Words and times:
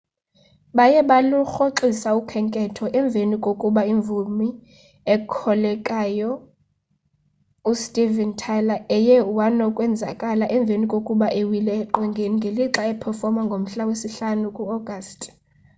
baye 0.77 0.99
balurhoxisa 1.09 2.09
ukhenketho 2.19 2.85
emveni 2.99 3.37
kokuba 3.45 3.81
imvumi 3.93 4.47
ekhokhelayo 5.13 6.31
u 7.69 7.71
steven 7.83 8.31
tyler 8.41 8.81
eye 8.97 9.17
wanokwenzakala 9.37 10.45
emveni 10.55 10.85
kokuba 10.93 11.27
ewile 11.39 11.71
eqongeni 11.83 12.35
ngelixa 12.37 12.81
uphefoma 12.93 13.41
ngomhla 13.47 13.81
we 13.87 13.95
sihlanu 14.01 14.47
ku 14.55 14.61
augusti 14.75 15.27